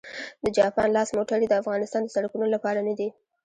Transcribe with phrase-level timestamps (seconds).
[0.43, 3.09] د جاپان لاس موټرې د افغانستان د سړکونو لپاره نه دي